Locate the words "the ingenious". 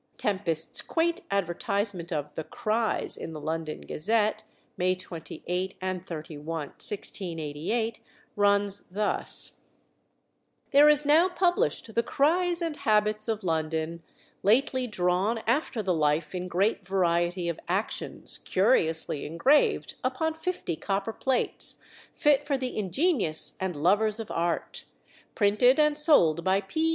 22.57-23.55